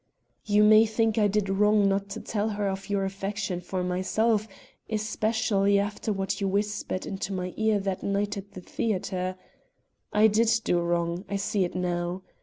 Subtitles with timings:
[0.45, 4.47] "You may think I did wrong not to tell her of your affection for myself,
[4.89, 9.37] especially, after what you whispered into my ear that night at the theater.
[10.11, 12.23] I did do wrong; I see it now.